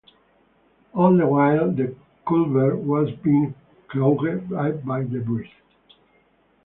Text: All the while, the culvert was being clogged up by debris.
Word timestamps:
All 0.95 1.15
the 1.15 1.27
while, 1.27 1.71
the 1.71 1.93
culvert 2.27 2.79
was 2.79 3.11
being 3.23 3.53
clogged 3.87 4.51
up 4.51 4.83
by 4.83 5.03
debris. 5.03 5.51